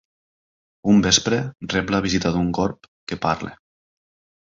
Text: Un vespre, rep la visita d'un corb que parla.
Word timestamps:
Un 0.93 1.03
vespre, 1.09 1.39
rep 1.75 1.95
la 1.97 2.01
visita 2.09 2.35
d'un 2.39 2.51
corb 2.61 2.93
que 3.11 3.23
parla. 3.29 3.57